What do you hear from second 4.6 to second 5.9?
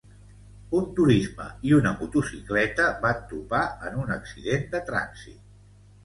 de trànsit